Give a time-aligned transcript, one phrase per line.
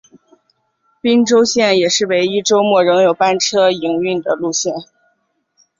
[0.99, 4.73] 宾州线也是唯一周末仍有班车营运的路线。